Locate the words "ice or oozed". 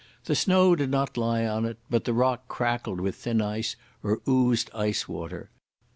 3.39-4.71